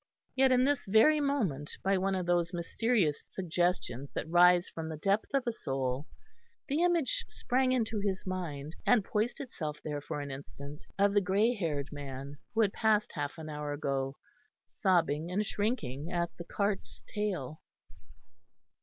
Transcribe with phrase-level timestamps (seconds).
[0.35, 4.97] Yet, in this very moment, by one of those mysterious suggestions that rise from the
[4.97, 6.07] depth of a soul,
[6.67, 11.21] the image sprang into his mind, and poised itself there for an instant, of the
[11.21, 14.15] grey haired man who had passed half an hour ago,
[14.67, 17.61] sobbing and shrinking at the cart's tail.